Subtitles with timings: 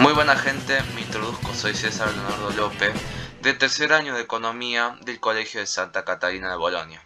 [0.00, 2.94] Muy buena gente, me introduzco, soy César Leonardo López,
[3.42, 7.02] de tercer año de Economía del Colegio de Santa Catarina de Bolonia.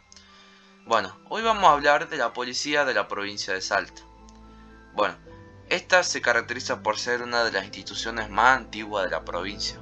[0.87, 4.03] Bueno, hoy vamos a hablar de la policía de la provincia de Salta.
[4.95, 5.17] Bueno,
[5.71, 9.81] esta se caracteriza por ser una de las instituciones más antiguas de la provincia.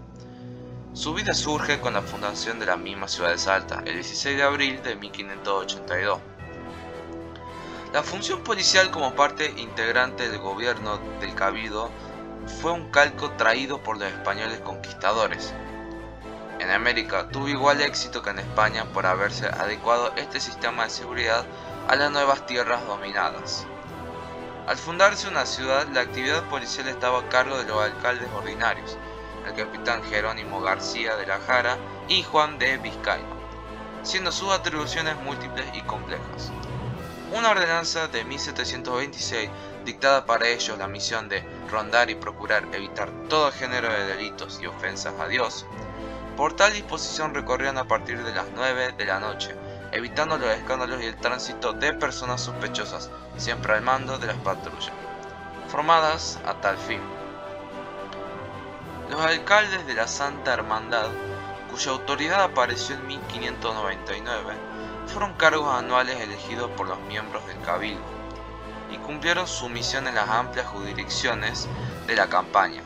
[0.94, 4.42] Su vida surge con la fundación de la misma ciudad de Salta, el 16 de
[4.42, 6.18] abril de 1582.
[7.92, 11.90] La función policial como parte integrante del gobierno del Cabildo
[12.46, 15.54] fue un calco traído por los españoles conquistadores.
[16.58, 21.44] En América tuvo igual éxito que en España por haberse adecuado este sistema de seguridad
[21.88, 23.66] a las nuevas tierras dominadas.
[24.66, 28.96] Al fundarse una ciudad, la actividad policial estaba a cargo de los alcaldes ordinarios,
[29.46, 31.76] el capitán Jerónimo García de la Jara
[32.08, 33.24] y Juan de Vizcaya,
[34.04, 36.52] siendo sus atribuciones múltiples y complejas.
[37.32, 39.50] Una ordenanza de 1726
[39.84, 44.66] dictada para ellos la misión de rondar y procurar evitar todo género de delitos y
[44.66, 45.66] ofensas a Dios.
[46.36, 49.56] Por tal disposición recorrían a partir de las 9 de la noche,
[49.90, 54.92] evitando los escándalos y el tránsito de personas sospechosas, siempre al mando de las patrullas,
[55.68, 57.00] formadas a tal fin.
[59.10, 61.08] Los alcaldes de la Santa Hermandad,
[61.70, 64.54] cuya autoridad apareció en 1599,
[65.06, 68.21] fueron cargos anuales elegidos por los miembros del Cabildo
[68.92, 71.66] y cumplieron su misión en las amplias jurisdicciones
[72.06, 72.82] de la campaña,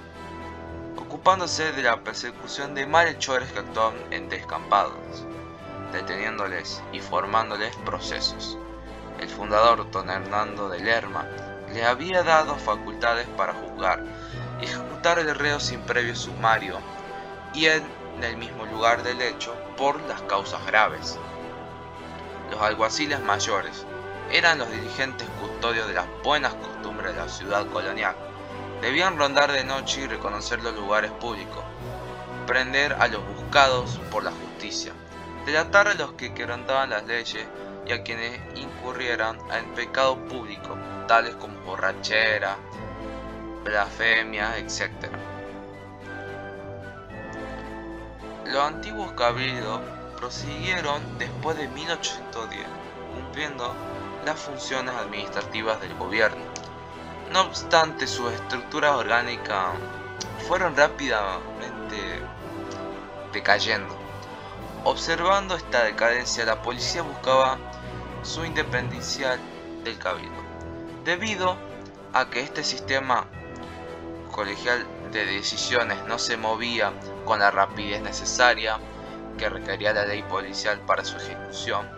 [0.96, 5.26] ocupándose de la persecución de malhechores que actuaban en descampados,
[5.92, 8.56] deteniéndoles y formándoles procesos.
[9.18, 11.26] El fundador don Hernando de Lerma
[11.72, 14.02] le había dado facultades para juzgar
[14.60, 16.78] y ejecutar el reo sin previo sumario
[17.52, 17.82] y en
[18.22, 21.18] el mismo lugar del hecho por las causas graves.
[22.50, 23.84] Los alguaciles mayores,
[24.30, 28.14] eran los dirigentes custodios de las buenas costumbres de la ciudad colonial.
[28.80, 31.64] Debían rondar de noche y reconocer los lugares públicos,
[32.47, 34.92] prender a los buscados por la justicia,
[35.47, 37.47] delatar a los que quebrantaban las leyes
[37.87, 40.76] y a quienes incurrieran en pecado público,
[41.06, 42.56] tales como borrachera,
[43.64, 44.91] blasfemia, etc.
[48.44, 49.81] Los antiguos cabildos
[50.16, 52.66] prosiguieron después de 1810,
[53.14, 53.75] cumpliendo
[54.26, 56.42] las funciones administrativas del gobierno.
[57.32, 59.69] No obstante, sus estructuras orgánicas
[60.48, 62.20] fueron rápidamente
[63.32, 63.97] decayendo.
[64.82, 67.59] Observando esta decadencia, la policía buscaba
[68.22, 69.38] su independencia
[69.84, 70.43] del cabildo,
[71.04, 71.56] debido
[72.12, 73.26] a que este sistema
[74.32, 76.93] colegial de decisiones no se movía
[77.25, 78.78] con la rapidez necesaria
[79.38, 81.88] que requería la ley policial para su ejecución.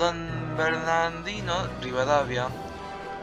[0.00, 2.48] Don Bernardino Rivadavia,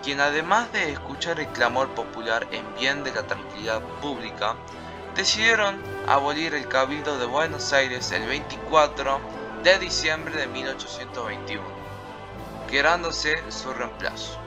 [0.04, 4.54] quien además de escuchar el clamor popular en bien de la tranquilidad pública,
[5.16, 9.20] decidieron abolir el Cabildo de Buenos Aires el 24
[9.64, 11.64] de diciembre de 1821,
[12.70, 14.38] quedándose su reemplazo,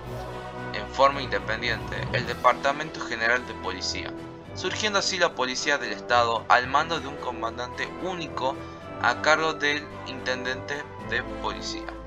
[0.72, 4.12] en forma independiente, el Departamento General de Policía,
[4.54, 8.54] surgiendo así la Policía del Estado al mando de un comandante único
[9.02, 11.99] a cargo del Intendente de Policía.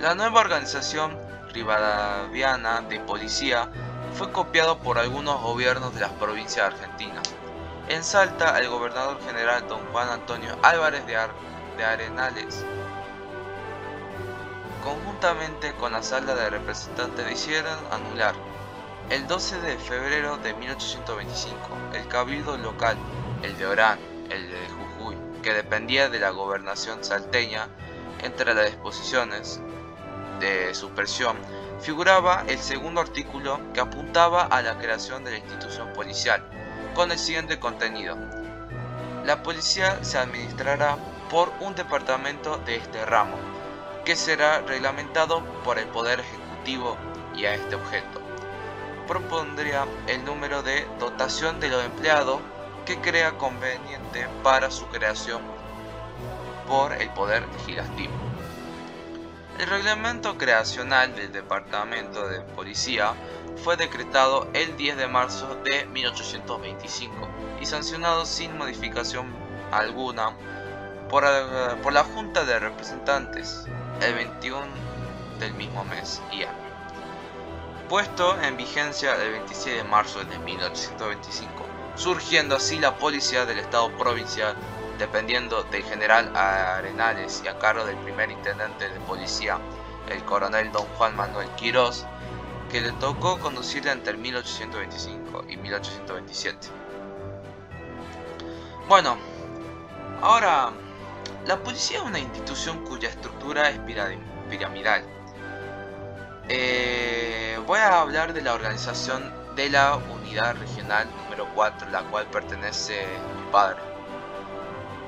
[0.00, 1.18] La nueva organización
[1.52, 3.68] rivadaviana de policía
[4.14, 7.22] fue copiado por algunos gobiernos de las provincias argentinas.
[7.86, 11.18] En Salta, el gobernador general don Juan Antonio Álvarez de,
[11.84, 12.64] Arenales,
[14.82, 18.34] conjuntamente con la sala de representantes, decidieron anular
[19.10, 21.58] el 12 de febrero de 1825
[21.92, 22.96] el cabildo local,
[23.42, 23.98] el de Orán,
[24.30, 27.68] el de Jujuy, que dependía de la gobernación salteña,
[28.22, 29.60] entre las disposiciones
[30.40, 31.36] de supresión
[31.80, 36.42] figuraba el segundo artículo que apuntaba a la creación de la institución policial,
[36.94, 38.16] con el siguiente contenido.
[39.24, 40.96] La policía se administrará
[41.30, 43.36] por un departamento de este ramo,
[44.04, 46.96] que será reglamentado por el Poder Ejecutivo
[47.34, 48.20] y a este objeto.
[49.06, 52.40] Propondría el número de dotación de los empleados
[52.84, 55.42] que crea conveniente para su creación
[56.66, 58.29] por el Poder Legislativo.
[59.60, 63.12] El reglamento creacional del Departamento de Policía
[63.62, 67.28] fue decretado el 10 de marzo de 1825
[67.60, 69.26] y sancionado sin modificación
[69.70, 70.34] alguna
[71.10, 73.66] por, eh, la Junta de Representantes
[74.00, 74.64] el 21
[75.38, 76.56] del mismo mes y año.
[77.86, 81.66] Puesto en vigencia el 26 de marzo de 1825,
[81.96, 84.56] surgiendo así la Policía del Estado Provincial
[85.00, 89.58] dependiendo del general Arenales y a cargo del primer intendente de policía,
[90.10, 92.06] el coronel don Juan Manuel Quirós,
[92.70, 96.68] que le tocó conducir entre 1825 y 1827.
[98.88, 99.16] Bueno,
[100.20, 100.70] ahora,
[101.46, 103.78] la policía es una institución cuya estructura es
[104.50, 105.02] piramidal.
[106.48, 112.26] Eh, voy a hablar de la organización de la unidad regional número 4, la cual
[112.26, 113.06] pertenece
[113.36, 113.89] mi padre.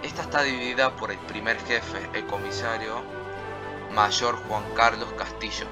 [0.02, 3.02] Esta está dividida por el primer jefe, el comisario
[3.92, 5.66] mayor Juan Carlos Castillo.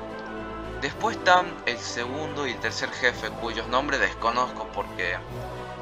[0.81, 5.17] Después están el segundo y el tercer jefe, cuyos nombres desconozco porque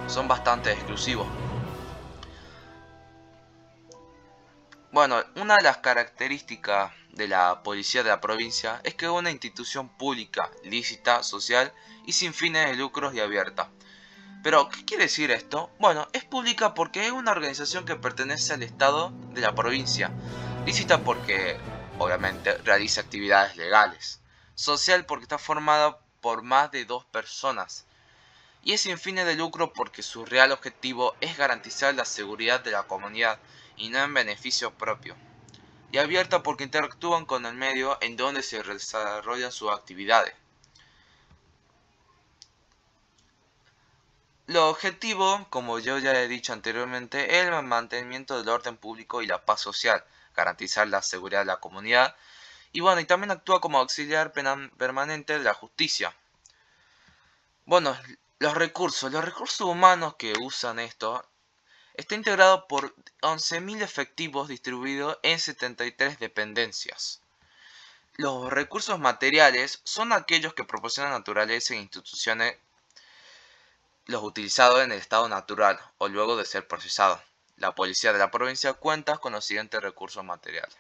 [0.07, 1.29] son bastante exclusivos.
[4.93, 9.31] Bueno, una de las características de la policía de la provincia es que es una
[9.31, 11.73] institución pública, lícita, social
[12.07, 13.69] y sin fines de lucros y abierta.
[14.43, 15.71] Pero, ¿qué quiere decir esto?
[15.81, 20.13] Bueno, es pública porque es una organización que pertenece al Estado de la provincia.
[20.65, 21.57] Lícita porque,
[21.99, 24.21] obviamente, realiza actividades legales.
[24.55, 27.85] Social porque está formada por más de dos personas.
[28.63, 32.71] Y es sin fines de lucro porque su real objetivo es garantizar la seguridad de
[32.71, 33.39] la comunidad
[33.77, 35.17] y no en beneficio propio.
[35.91, 40.35] Y abierta porque interactúan con el medio en donde se desarrollan sus actividades.
[44.49, 49.27] Lo objetivo, como yo ya he dicho anteriormente, es el mantenimiento del orden público y
[49.27, 50.03] la paz social,
[50.35, 52.17] garantizar la seguridad de la comunidad
[52.73, 56.17] y bueno, y también actúa como auxiliar permanente de la justicia.
[57.67, 57.95] Bueno,
[58.39, 61.23] los recursos, los recursos humanos que usan esto
[61.93, 67.21] Está integrado por 11.000 efectivos distribuidos en 73 dependencias.
[68.15, 72.57] Los recursos materiales son aquellos que proporcionan naturaleza e instituciones
[74.09, 77.21] los utilizados en el estado natural o luego de ser procesados.
[77.57, 80.77] La policía de la provincia cuenta con los siguientes recursos materiales.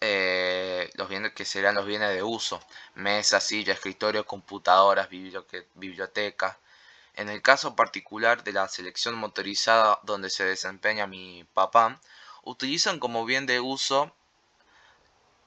[0.00, 2.62] Eh, los bienes que serán los bienes de uso,
[2.94, 6.56] mesas, sillas, escritorios, computadoras, bibliotecas,
[7.14, 12.00] en el caso particular de la selección motorizada donde se desempeña mi papá,
[12.44, 14.14] utilizan como bien de uso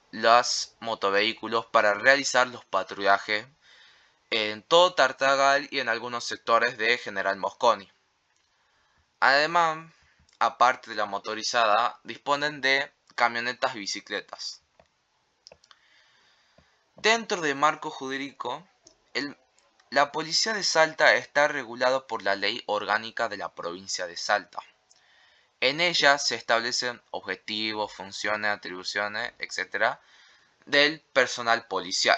[0.10, 3.46] los motovehículos para realizar los patrullajes
[4.72, 7.92] todo Tartagal y en algunos sectores de General Mosconi.
[9.20, 9.92] Además,
[10.40, 14.62] aparte de la motorizada, disponen de camionetas y bicicletas.
[16.96, 18.66] Dentro del marco jurídico,
[19.90, 24.60] la policía de Salta está regulada por la Ley Orgánica de la provincia de Salta.
[25.60, 29.98] En ella se establecen objetivos, funciones, atribuciones, etc.
[30.66, 32.18] del personal policial.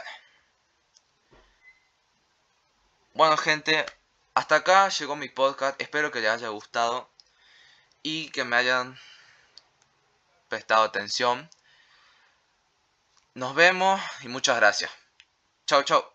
[3.15, 3.85] Bueno gente,
[4.33, 7.11] hasta acá llegó mi podcast, espero que les haya gustado
[8.01, 8.97] y que me hayan
[10.49, 11.47] prestado atención.
[13.35, 14.89] Nos vemos y muchas gracias.
[15.67, 16.12] Chao, chao.